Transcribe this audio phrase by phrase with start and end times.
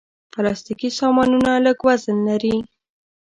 [0.33, 2.55] پلاستيکي سامانونه لږ وزن لري.